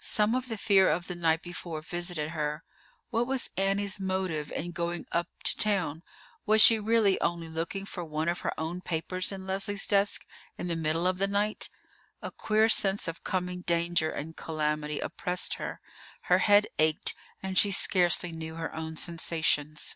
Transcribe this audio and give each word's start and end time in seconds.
Some 0.00 0.34
of 0.34 0.48
the 0.48 0.58
fear 0.58 0.90
of 0.90 1.06
the 1.06 1.14
night 1.14 1.42
before 1.42 1.80
visited 1.80 2.30
her. 2.30 2.64
What 3.10 3.24
was 3.28 3.50
Annie's 3.56 4.00
motive 4.00 4.50
in 4.50 4.72
going 4.72 5.06
up 5.12 5.28
to 5.44 5.56
town? 5.56 6.02
Was 6.44 6.60
she 6.60 6.80
really 6.80 7.20
only 7.20 7.46
looking 7.46 7.86
for 7.86 8.04
one 8.04 8.28
of 8.28 8.40
her 8.40 8.52
own 8.58 8.80
papers 8.80 9.30
in 9.30 9.46
Leslie's 9.46 9.86
desk 9.86 10.26
in 10.58 10.66
the 10.66 10.74
middle 10.74 11.06
of 11.06 11.18
the 11.18 11.28
night? 11.28 11.70
A 12.20 12.32
queer 12.32 12.68
sense 12.68 13.06
of 13.06 13.22
coming 13.22 13.60
danger 13.60 14.10
and 14.10 14.36
calamity 14.36 14.98
oppressed 14.98 15.54
her. 15.54 15.80
Her 16.22 16.38
head 16.38 16.66
ached, 16.80 17.14
and 17.40 17.56
she 17.56 17.70
scarcely 17.70 18.32
knew 18.32 18.56
her 18.56 18.74
own 18.74 18.96
sensations. 18.96 19.94